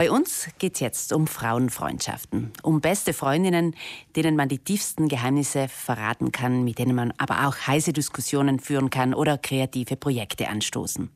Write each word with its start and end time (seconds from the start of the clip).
Bei 0.00 0.10
uns 0.10 0.48
geht 0.58 0.76
es 0.76 0.80
jetzt 0.80 1.12
um 1.12 1.26
Frauenfreundschaften, 1.26 2.54
um 2.62 2.80
beste 2.80 3.12
Freundinnen, 3.12 3.76
denen 4.16 4.34
man 4.34 4.48
die 4.48 4.56
tiefsten 4.56 5.08
Geheimnisse 5.08 5.68
verraten 5.68 6.32
kann, 6.32 6.64
mit 6.64 6.78
denen 6.78 6.96
man 6.96 7.12
aber 7.18 7.46
auch 7.46 7.54
heiße 7.66 7.92
Diskussionen 7.92 8.60
führen 8.60 8.88
kann 8.88 9.12
oder 9.12 9.36
kreative 9.36 9.96
Projekte 9.96 10.48
anstoßen. 10.48 11.10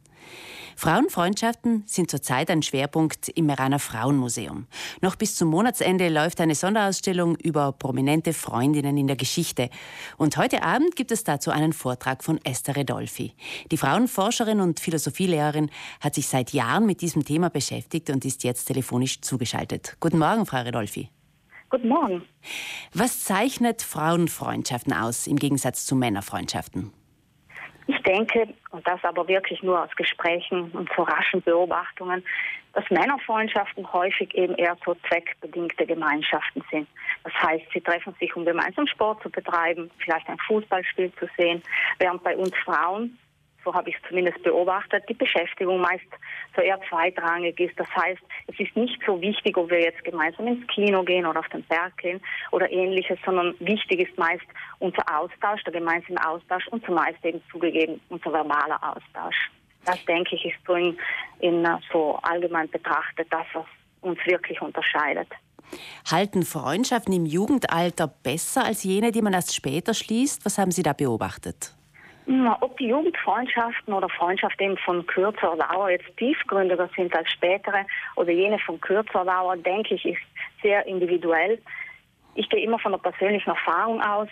Frauenfreundschaften 0.77 1.85
sind 1.87 2.11
zurzeit 2.11 2.51
ein 2.51 2.63
Schwerpunkt 2.63 3.29
im 3.29 3.47
Meraner 3.47 3.79
Frauenmuseum. 3.79 4.67
Noch 5.01 5.16
bis 5.16 5.37
zum 5.37 5.48
Monatsende 5.48 6.09
läuft 6.09 6.41
eine 6.41 6.55
Sonderausstellung 6.55 7.37
über 7.37 7.73
prominente 7.73 8.33
Freundinnen 8.33 8.97
in 8.97 9.07
der 9.07 9.16
Geschichte. 9.16 9.71
Und 10.16 10.37
heute 10.37 10.62
Abend 10.62 10.97
gibt 10.97 11.12
es 11.12 11.25
dazu 11.25 11.51
einen 11.51 11.73
Vortrag 11.73 12.25
von 12.25 12.39
Esther 12.45 12.77
Redolfi. 12.77 13.34
Die 13.71 13.77
Frauenforscherin 13.77 14.61
und 14.61 14.80
Philosophielehrerin 14.80 15.71
hat 16.01 16.15
sich 16.15 16.29
seit 16.29 16.52
Jahren 16.52 16.87
mit 16.87 17.01
diesem 17.01 17.25
Thema 17.25 17.51
beschäftigt 17.51 18.11
und 18.11 18.25
ist 18.25 18.45
jetzt 18.45 18.66
telefonisch 18.66 19.20
zugeschaltet. 19.20 19.97
Guten 20.01 20.19
Morgen, 20.19 20.47
Frau 20.47 20.62
Redolfi. 20.62 21.09
Guten 21.70 21.88
Morgen. 21.88 22.23
Was 22.93 23.25
zeichnet 23.25 23.83
Frauenfreundschaften 23.83 24.93
aus 24.93 25.27
im 25.27 25.37
Gegensatz 25.37 25.87
zu 25.87 25.97
Männerfreundschaften? 25.97 26.93
Ich 28.07 28.13
denke, 28.13 28.49
und 28.71 28.87
das 28.87 29.03
aber 29.03 29.27
wirklich 29.29 29.63
nur 29.63 29.83
aus 29.83 29.91
Gesprächen 29.97 30.71
und 30.73 30.91
so 30.95 31.05
raschen 31.05 31.41
Beobachtungen, 31.41 32.23
dass 32.75 32.85
Männerfreundschaften 32.91 33.91
häufig 33.95 34.35
eben 34.35 34.55
eher 34.57 34.77
so 34.85 34.95
zweckbedingte 35.09 35.87
Gemeinschaften 35.87 36.63
sind. 36.71 36.87
Das 37.23 37.33
heißt, 37.33 37.65
sie 37.73 37.80
treffen 37.80 38.15
sich, 38.21 38.37
um 38.37 38.45
gemeinsam 38.45 38.87
Sport 38.89 39.23
zu 39.23 39.30
betreiben, 39.30 39.91
vielleicht 39.99 40.29
ein 40.29 40.39
Fußballspiel 40.47 41.13
zu 41.19 41.27
sehen, 41.39 41.63
während 41.99 42.23
bei 42.23 42.37
uns 42.37 42.55
Frauen 42.63 43.19
so 43.64 43.74
habe 43.74 43.91
ich 43.91 43.96
es 43.96 44.09
zumindest 44.09 44.42
beobachtet, 44.42 45.04
die 45.09 45.14
Beschäftigung 45.14 45.80
meist 45.80 46.04
so 46.54 46.62
eher 46.62 46.78
zweitrangig 46.88 47.59
ist. 47.59 47.78
Das 47.78 47.88
heißt, 47.96 48.23
es 48.46 48.60
ist 48.60 48.77
nicht 48.77 49.00
so 49.06 49.20
wichtig, 49.20 49.56
ob 49.56 49.70
wir 49.70 49.80
jetzt 49.80 50.04
gemeinsam 50.04 50.46
ins 50.46 50.66
Kino 50.68 51.02
gehen 51.02 51.27
oder 51.27 51.40
auf 51.40 51.48
den 51.48 51.62
Berg 51.64 51.96
gehen 51.98 52.20
oder 52.50 52.70
ähnliches, 52.70 53.18
sondern 53.24 53.54
wichtig 53.60 54.09
ist 54.09 54.18
meist 54.18 54.45
unser 54.79 55.02
Austausch, 55.18 55.62
der 55.65 55.73
gemeinsame 55.73 56.29
Austausch 56.29 56.66
und 56.68 56.84
zumeist 56.84 57.24
eben 57.24 57.43
zugegeben 57.51 58.01
unser 58.09 58.32
verbaler 58.32 58.79
Austausch. 58.82 59.51
Das 59.84 60.02
denke 60.06 60.37
ich 60.37 60.45
ist 60.46 60.56
so, 60.66 60.74
in, 60.74 60.96
in 61.40 61.66
so 61.93 62.18
allgemein 62.23 62.71
betrachtet 62.71 63.28
das, 63.30 63.46
was 63.52 63.66
uns 64.00 64.19
wirklich 64.26 64.60
unterscheidet. 64.60 65.28
Halten 66.10 66.43
Freundschaften 66.43 67.12
im 67.12 67.26
Jugendalter 67.26 68.06
besser 68.06 68.65
als 68.65 68.84
jene, 68.84 69.12
die 69.12 69.22
man 69.22 69.32
erst 69.32 69.54
später 69.54 69.94
schließt? 69.94 70.44
Was 70.44 70.59
haben 70.59 70.71
Sie 70.71 70.82
da 70.82 70.93
beobachtet? 70.93 71.75
Ob 72.27 72.78
die 72.78 72.89
Jugendfreundschaften 72.89 73.93
oder 73.93 74.09
Freundschaften 74.09 74.78
von 74.78 75.06
kürzerer 75.06 75.56
Dauer 75.56 75.91
jetzt 75.91 76.17
tiefgründiger 76.17 76.89
sind 76.97 77.15
als 77.15 77.31
spätere 77.31 77.84
oder 78.17 78.31
jene 78.31 78.59
von 78.61 78.81
kürzerer 78.81 79.27
Dauer, 79.27 79.56
denke 79.59 79.94
ich, 79.94 80.05
ist 80.06 80.22
sehr 80.62 80.87
individuell. 80.87 81.61
Ich 82.34 82.49
gehe 82.49 82.65
immer 82.65 82.78
von 82.78 82.93
der 82.93 82.99
persönlichen 82.99 83.50
Erfahrung 83.50 84.00
aus 84.00 84.28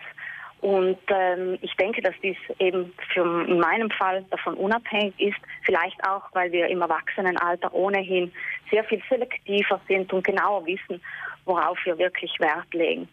und 0.62 0.98
ähm, 1.08 1.58
ich 1.60 1.74
denke, 1.74 2.00
dass 2.02 2.14
dies 2.22 2.36
eben 2.60 2.94
für 3.12 3.44
in 3.46 3.58
meinem 3.58 3.90
Fall 3.90 4.24
davon 4.30 4.54
unabhängig 4.54 5.12
ist. 5.18 5.38
Vielleicht 5.64 6.02
auch, 6.08 6.22
weil 6.32 6.52
wir 6.52 6.68
im 6.68 6.80
Erwachsenenalter 6.80 7.74
ohnehin 7.74 8.32
sehr 8.70 8.84
viel 8.84 9.02
selektiver 9.10 9.80
sind 9.88 10.12
und 10.12 10.24
genauer 10.24 10.64
wissen, 10.64 11.02
worauf 11.44 11.76
wir 11.84 11.98
wirklich 11.98 12.38
Wert 12.38 12.72
legen. 12.72 13.08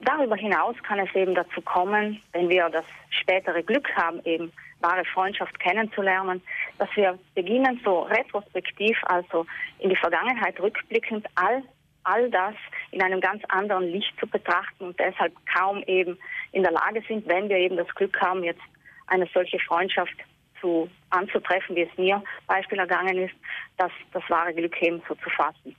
Darüber 0.00 0.36
hinaus 0.36 0.76
kann 0.82 0.98
es 0.98 1.14
eben 1.14 1.34
dazu 1.34 1.60
kommen, 1.62 2.22
wenn 2.32 2.48
wir 2.48 2.68
das 2.68 2.84
spätere 3.10 3.62
Glück 3.62 3.88
haben, 3.96 4.20
eben 4.24 4.52
wahre 4.80 5.04
Freundschaft 5.06 5.58
kennenzulernen, 5.58 6.42
dass 6.78 6.88
wir 6.96 7.18
beginnen, 7.34 7.80
so 7.82 8.00
retrospektiv, 8.02 8.98
also 9.04 9.46
in 9.78 9.88
die 9.88 9.96
Vergangenheit 9.96 10.60
rückblickend, 10.60 11.26
all, 11.34 11.62
all 12.04 12.30
das 12.30 12.54
in 12.90 13.02
einem 13.02 13.20
ganz 13.20 13.42
anderen 13.48 13.90
Licht 13.90 14.12
zu 14.20 14.26
betrachten 14.26 14.84
und 14.84 14.98
deshalb 15.00 15.32
kaum 15.46 15.82
eben 15.86 16.18
in 16.52 16.62
der 16.62 16.72
Lage 16.72 17.02
sind, 17.08 17.26
wenn 17.26 17.48
wir 17.48 17.56
eben 17.56 17.76
das 17.76 17.88
Glück 17.94 18.20
haben, 18.20 18.44
jetzt 18.44 18.62
eine 19.06 19.26
solche 19.32 19.58
Freundschaft 19.60 20.14
zu, 20.60 20.90
anzutreffen, 21.10 21.74
wie 21.74 21.82
es 21.82 21.98
mir 21.98 22.22
Beispiel 22.46 22.78
ergangen 22.78 23.18
ist, 23.18 23.34
dass 23.78 23.92
das 24.12 24.22
wahre 24.28 24.52
Glück 24.52 24.80
eben 24.82 25.02
so 25.08 25.14
zu 25.14 25.30
fassen. 25.30 25.74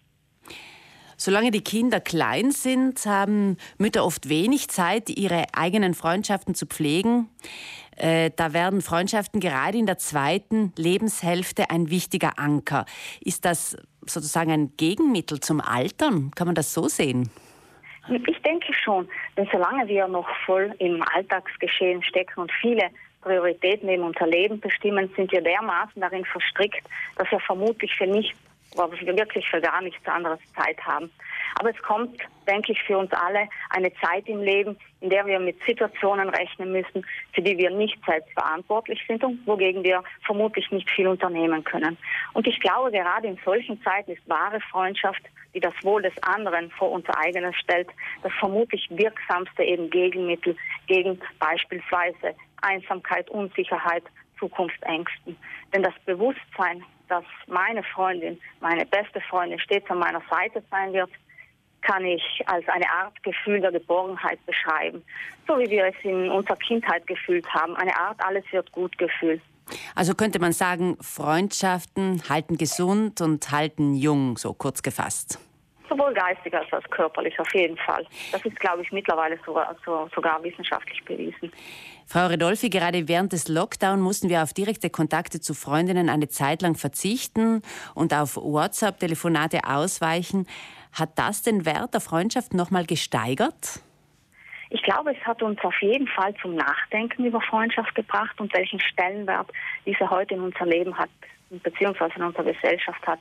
Solange 1.18 1.50
die 1.50 1.64
Kinder 1.64 2.00
klein 2.00 2.52
sind, 2.52 3.04
haben 3.08 3.58
Mütter 3.80 4.06
oft 4.06 4.30
wenig 4.30 4.70
Zeit, 4.70 5.10
ihre 5.10 5.46
eigenen 5.54 5.96
Freundschaften 5.96 6.54
zu 6.54 6.68
pflegen. 6.68 7.28
Äh, 7.98 8.30
da 8.36 8.54
werden 8.54 8.82
Freundschaften 8.82 9.40
gerade 9.40 9.80
in 9.80 9.88
der 9.88 9.98
zweiten 9.98 10.72
Lebenshälfte 10.78 11.72
ein 11.72 11.90
wichtiger 11.90 12.38
Anker. 12.38 12.86
Ist 13.20 13.46
das 13.46 13.76
sozusagen 14.06 14.52
ein 14.52 14.74
Gegenmittel 14.78 15.40
zum 15.40 15.60
Altern? 15.60 16.32
Kann 16.36 16.48
man 16.48 16.56
das 16.56 16.72
so 16.72 16.88
sehen? 16.88 17.32
Ich 18.10 18.42
denke 18.44 18.72
schon, 18.74 19.10
denn 19.36 19.50
solange 19.52 19.88
wir 19.88 20.08
noch 20.08 20.28
voll 20.46 20.74
im 20.78 21.04
Alltagsgeschehen 21.14 22.04
stecken 22.04 22.42
und 22.42 22.52
viele 22.62 22.90
Prioritäten 23.22 23.90
in 23.90 24.04
unser 24.04 24.28
Leben 24.28 24.60
bestimmen, 24.60 25.12
sind 25.18 25.32
wir 25.32 25.42
dermaßen 25.42 26.00
darin 26.00 26.24
verstrickt, 26.24 26.88
dass 27.18 27.30
wir 27.32 27.40
vermutlich 27.42 27.94
für 27.96 28.08
nichts 28.08 28.38
wo 28.76 28.92
wir 28.92 29.18
wirklich 29.18 29.50
für 29.50 29.62
gar 29.62 29.82
nichts 29.82 30.06
anderes 30.08 30.40
Zeit 30.56 30.80
haben. 30.86 31.12
Aber 31.60 31.70
es 31.70 31.82
kommt, 31.82 32.20
denke 32.48 32.72
ich, 32.72 32.82
für 32.84 32.98
uns 32.98 33.12
alle 33.12 33.48
eine 33.72 33.92
Zeit 33.96 34.28
im 34.28 34.42
Leben, 34.42 34.78
in 35.02 35.10
der 35.10 35.26
wir 35.26 35.40
mit 35.40 35.58
Situationen 35.66 36.30
rechnen 36.30 36.72
müssen, 36.72 37.06
für 37.34 37.42
die 37.42 37.58
wir 37.58 37.70
nicht 37.70 37.98
selbst 38.06 38.32
verantwortlich 38.34 39.04
sind 39.08 39.24
und 39.24 39.46
wogegen 39.48 39.84
wir 39.84 40.04
vermutlich 40.26 40.70
nicht 40.72 40.90
viel 40.90 41.08
unternehmen 41.08 41.64
können. 41.64 41.98
Und 42.34 42.48
ich 42.48 42.60
glaube, 42.60 42.92
gerade 42.92 43.28
in 43.28 43.40
solchen 43.44 43.82
Zeiten 43.84 44.12
ist 44.12 44.30
wahre 44.30 44.60
Freundschaft, 44.72 45.22
die 45.54 45.60
das 45.60 45.74
Wohl 45.82 46.02
des 46.02 46.14
anderen 46.24 46.70
vor 46.72 46.92
unser 46.92 47.18
eigenes 47.18 47.56
stellt, 47.56 47.90
das 48.22 48.32
vermutlich 48.40 48.88
wirksamste 48.92 49.64
eben 49.64 49.90
Gegenmittel 49.90 50.56
gegen 50.88 51.20
beispielsweise 51.40 52.36
Einsamkeit, 52.62 53.30
Unsicherheit, 53.30 54.04
Zukunftsängsten. 54.40 55.36
Denn 55.74 55.84
das 55.84 55.94
Bewusstsein, 56.06 56.84
dass 57.08 57.24
meine 57.48 57.84
Freundin, 57.84 58.40
meine 58.60 58.86
beste 58.86 59.22
Freundin 59.22 59.60
stets 59.60 59.90
an 59.90 60.00
meiner 60.00 60.22
Seite 60.30 60.64
sein 60.70 60.94
wird, 60.94 61.10
kann 61.82 62.04
ich 62.06 62.24
als 62.46 62.68
eine 62.68 62.90
Art 62.90 63.22
Gefühl 63.24 63.62
der 63.62 63.72
Geborgenheit 63.72 64.44
beschreiben. 64.46 65.04
So 65.48 65.58
wie 65.60 65.70
wir 65.70 65.86
es 65.86 65.96
in 66.04 66.30
unserer 66.30 66.58
Kindheit 66.58 67.06
gefühlt 67.08 67.48
haben. 67.54 67.76
Eine 67.76 67.96
Art 67.96 68.20
alles 68.24 68.44
wird 68.52 68.72
gut 68.72 68.98
Gefühl. 68.98 69.40
Also 69.96 70.16
könnte 70.16 70.40
man 70.40 70.54
sagen, 70.54 70.98
Freundschaften 71.02 72.24
halten 72.30 72.58
gesund 72.58 73.22
und 73.22 73.52
halten 73.52 73.96
jung, 73.96 74.38
so 74.38 74.54
kurz 74.54 74.82
gefasst. 74.82 75.40
Sowohl 75.90 76.14
geistig 76.14 76.54
als 76.54 76.72
auch 76.74 76.90
körperlich, 76.90 77.40
auf 77.40 77.54
jeden 77.54 77.78
Fall. 77.78 78.06
Das 78.32 78.44
ist, 78.46 78.60
glaube 78.60 78.82
ich, 78.82 78.92
mittlerweile 78.92 79.40
sogar, 79.46 79.76
sogar 80.14 80.44
wissenschaftlich 80.44 81.04
bewiesen. 81.06 81.52
Frau 82.06 82.28
Redolfi, 82.28 82.70
gerade 82.70 83.08
während 83.08 83.34
des 83.34 83.48
Lockdown 83.48 84.00
mussten 84.00 84.30
wir 84.30 84.44
auf 84.44 84.54
direkte 84.54 84.90
Kontakte 84.90 85.42
zu 85.42 85.54
Freundinnen 85.54 86.10
eine 86.10 86.30
Zeit 86.30 86.62
lang 86.62 86.76
verzichten 86.76 87.62
und 87.96 88.14
auf 88.14 88.38
WhatsApp-Telefonate 88.38 89.62
ausweichen. 89.66 90.48
Hat 90.94 91.18
das 91.20 91.42
den 91.42 91.66
Wert 91.66 91.94
der 91.94 92.02
Freundschaft 92.02 92.54
nochmal 92.54 92.86
gesteigert? 92.86 93.82
Ich 94.70 94.84
glaube, 94.84 95.12
es 95.12 95.26
hat 95.26 95.42
uns 95.42 95.60
auf 95.64 95.82
jeden 95.82 96.08
Fall 96.08 96.34
zum 96.42 96.56
Nachdenken 96.56 97.26
über 97.26 97.40
Freundschaft 97.42 97.96
gebracht 97.96 98.40
und 98.40 98.54
welchen 98.54 98.80
Stellenwert 98.80 99.50
diese 99.86 100.10
heute 100.10 100.34
in 100.34 100.42
unser 100.42 100.66
Leben 100.66 100.98
hat, 100.98 101.10
beziehungsweise 101.50 102.16
in 102.16 102.24
unserer 102.24 102.52
Gesellschaft 102.52 103.06
hat. 103.08 103.20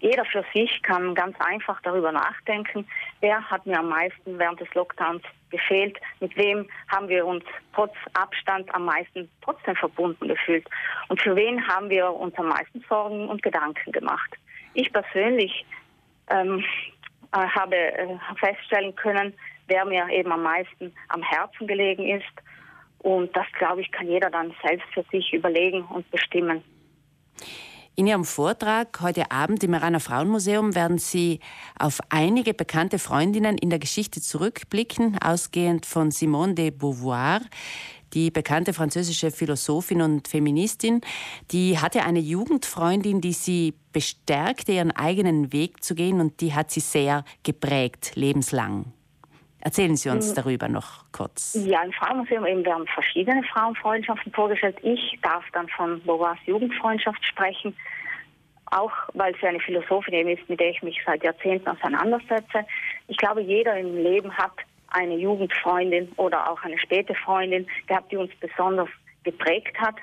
Jeder 0.00 0.24
für 0.26 0.44
sich 0.52 0.82
kann 0.82 1.14
ganz 1.14 1.36
einfach 1.40 1.80
darüber 1.82 2.12
nachdenken, 2.12 2.86
wer 3.20 3.42
hat 3.50 3.64
mir 3.66 3.78
am 3.78 3.88
meisten 3.88 4.38
während 4.38 4.60
des 4.60 4.72
Lockdowns 4.74 5.22
gefehlt, 5.50 5.98
mit 6.20 6.36
wem 6.36 6.68
haben 6.88 7.08
wir 7.08 7.24
uns 7.24 7.44
trotz 7.74 7.94
Abstand 8.12 8.72
am 8.74 8.84
meisten 8.84 9.30
trotzdem 9.42 9.74
verbunden 9.76 10.28
gefühlt 10.28 10.68
und 11.08 11.20
für 11.20 11.34
wen 11.34 11.66
haben 11.66 11.88
wir 11.88 12.12
uns 12.12 12.36
am 12.36 12.48
meisten 12.48 12.84
Sorgen 12.88 13.28
und 13.28 13.42
Gedanken 13.42 13.92
gemacht. 13.92 14.36
Ich 14.74 14.92
persönlich 14.92 15.64
ähm, 16.28 16.62
äh, 17.32 17.38
habe 17.38 17.76
äh, 17.76 18.18
feststellen 18.38 18.94
können, 18.94 19.32
wer 19.68 19.84
mir 19.84 20.08
eben 20.10 20.30
am 20.30 20.42
meisten 20.42 20.94
am 21.08 21.22
Herzen 21.22 21.66
gelegen 21.66 22.06
ist 22.06 22.24
und 22.98 23.34
das, 23.36 23.46
glaube 23.58 23.80
ich, 23.80 23.90
kann 23.92 24.08
jeder 24.08 24.30
dann 24.30 24.54
selbst 24.62 24.86
für 24.92 25.04
sich 25.10 25.32
überlegen 25.32 25.82
und 25.82 26.10
bestimmen. 26.10 26.62
In 27.98 28.06
Ihrem 28.06 28.26
Vortrag 28.26 29.00
heute 29.00 29.30
Abend 29.30 29.64
im 29.64 29.72
Iraner 29.72 30.00
Frauenmuseum 30.00 30.74
werden 30.74 30.98
Sie 30.98 31.40
auf 31.78 31.98
einige 32.10 32.52
bekannte 32.52 32.98
Freundinnen 32.98 33.56
in 33.56 33.70
der 33.70 33.78
Geschichte 33.78 34.20
zurückblicken, 34.20 35.16
ausgehend 35.18 35.86
von 35.86 36.10
Simone 36.10 36.52
de 36.52 36.70
Beauvoir, 36.72 37.40
die 38.12 38.30
bekannte 38.30 38.74
französische 38.74 39.30
Philosophin 39.30 40.02
und 40.02 40.28
Feministin, 40.28 41.00
die 41.52 41.78
hatte 41.78 42.04
eine 42.04 42.20
Jugendfreundin, 42.20 43.22
die 43.22 43.32
sie 43.32 43.72
bestärkte, 43.94 44.72
ihren 44.72 44.90
eigenen 44.90 45.54
Weg 45.54 45.82
zu 45.82 45.94
gehen 45.94 46.20
und 46.20 46.42
die 46.42 46.52
hat 46.52 46.70
sie 46.70 46.80
sehr 46.80 47.24
geprägt, 47.44 48.12
lebenslang. 48.14 48.92
Erzählen 49.60 49.96
Sie 49.96 50.08
uns 50.10 50.28
hm. 50.28 50.34
darüber 50.36 50.68
noch 50.68 51.04
kurz. 51.12 51.54
Ja, 51.66 51.82
im 51.82 51.92
Frauenmuseum 51.92 52.46
eben 52.46 52.64
werden 52.64 52.86
verschiedene 52.86 53.42
Frauenfreundschaften 53.44 54.32
vorgestellt. 54.32 54.76
Ich 54.82 55.18
darf 55.22 55.44
dann 55.52 55.68
von 55.68 56.00
Beauvoirs 56.02 56.38
Jugendfreundschaft 56.46 57.24
sprechen. 57.24 57.74
auch 58.66 58.92
weil 59.14 59.34
sie 59.40 59.46
eine 59.46 59.60
Philosophin 59.60 60.14
eben 60.14 60.30
ist, 60.30 60.48
mit 60.48 60.58
der 60.58 60.70
ich 60.70 60.82
mich 60.82 61.00
seit 61.06 61.22
Jahrzehnten 61.22 61.68
auseinandersetze. 61.68 62.66
Ich 63.08 63.16
glaube, 63.16 63.40
jeder 63.40 63.78
im 63.78 63.96
Leben 63.96 64.32
hat 64.36 64.52
eine 64.88 65.14
Jugendfreundin 65.16 66.10
oder 66.16 66.50
auch 66.50 66.62
eine 66.62 66.78
späte 66.78 67.14
Freundin 67.14 67.66
gehabt, 67.86 68.10
die 68.10 68.16
uns 68.16 68.32
besonders 68.40 68.88
geprägt 69.26 69.78
hat. 69.78 69.96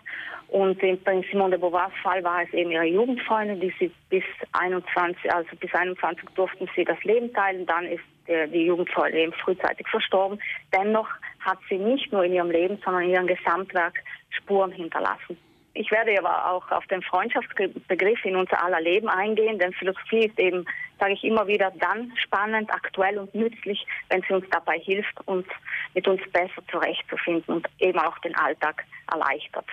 Und 0.50 0.80
bei 1.04 1.26
Simone 1.32 1.52
de 1.52 1.60
Beauvoirs 1.60 1.92
Fall 2.04 2.24
war 2.24 2.44
es 2.44 2.54
eben 2.54 2.70
ihre 2.70 2.86
Jugendfreundin, 2.86 3.60
die 3.60 3.74
sie 3.80 3.92
bis 4.10 4.24
21, 4.52 5.34
also 5.34 5.50
bis 5.60 5.74
21 5.74 6.30
durften 6.36 6.70
sie 6.76 6.86
das 6.86 7.04
Leben 7.04 7.34
teilen. 7.34 7.66
Dann 7.66 7.86
ist 7.86 8.04
die 8.28 8.66
Jugendfreundin 8.66 9.20
eben 9.20 9.34
frühzeitig 9.34 9.88
verstorben. 9.88 10.40
Dennoch 10.72 11.10
hat 11.40 11.58
sie 11.70 11.80
nicht 11.80 12.12
nur 12.14 12.24
in 12.24 12.34
ihrem 12.34 12.52
Leben, 12.52 12.78
sondern 12.86 13.04
in 13.04 13.10
ihrem 13.10 13.28
Gesamtwerk 13.28 13.96
Spuren 14.30 14.72
hinterlassen. 14.72 15.38
Ich 15.76 15.90
werde 15.90 16.16
aber 16.20 16.52
auch 16.52 16.70
auf 16.70 16.86
den 16.86 17.02
Freundschaftsbegriff 17.02 18.24
in 18.26 18.36
unser 18.36 18.64
aller 18.64 18.80
Leben 18.80 19.10
eingehen, 19.10 19.58
denn 19.58 19.74
Philosophie 19.74 20.28
ist 20.28 20.38
eben, 20.38 20.66
sage 21.00 21.14
ich 21.14 21.24
immer 21.24 21.48
wieder, 21.48 21.72
dann 21.80 22.14
spannend, 22.16 22.72
aktuell 22.72 23.18
und 23.18 23.34
nützlich, 23.34 23.84
wenn 24.10 24.22
sie 24.22 24.36
uns 24.36 24.46
dabei 24.52 24.78
hilft, 24.78 25.16
uns 25.26 25.48
mit 25.96 26.08
uns 26.08 26.22
besser 26.32 26.62
zurechtzufinden 26.70 27.56
und 27.56 27.68
eben 27.80 27.98
auch 27.98 28.20
den 28.20 28.36
Alltag 28.36 28.86
erleichtert. 29.14 29.66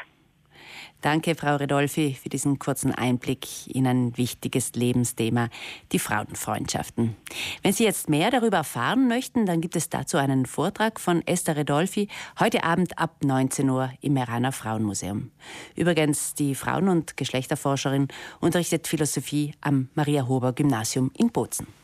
Danke, 1.01 1.35
Frau 1.35 1.57
Redolfi, 1.57 2.15
für 2.21 2.29
diesen 2.29 2.59
kurzen 2.59 2.95
Einblick 2.95 3.47
in 3.67 3.87
ein 3.87 4.17
wichtiges 4.19 4.75
Lebensthema, 4.75 5.49
die 5.93 5.99
Frauenfreundschaften. 5.99 7.17
Wenn 7.63 7.73
Sie 7.73 7.85
jetzt 7.85 8.11
mehr 8.11 8.31
darüber 8.31 8.59
erfahren 8.59 9.09
möchten, 9.09 9.47
dann 9.47 9.63
gibt 9.63 9.77
es 9.77 9.89
dazu 9.89 10.19
einen 10.19 10.45
Vortrag 10.45 11.01
von 11.01 11.27
Esther 11.27 11.57
Redolfi 11.57 12.09
heute 12.39 12.65
Abend 12.65 12.99
ab 12.99 13.17
19 13.25 13.71
Uhr 13.71 13.91
im 14.03 14.13
Meraner 14.13 14.53
Frauenmuseum. 14.53 15.31
Übrigens, 15.75 16.35
die 16.35 16.55
Frauen- 16.55 16.89
und 16.89 17.17
Geschlechterforscherin 17.17 18.09
unterrichtet 18.41 18.87
Philosophie 18.87 19.55
am 19.63 19.89
Maria 19.95 20.29
Hober 20.29 20.53
Gymnasium 20.53 21.11
in 21.17 21.33
Bozen. 21.33 21.81